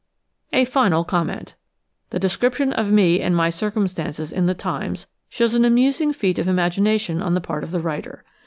[0.51, 1.53] A final comment.
[2.09, 6.39] The description of me and my cir cumstances in The Times shows an amusing feat
[6.39, 8.23] of im agination on the part of the writer.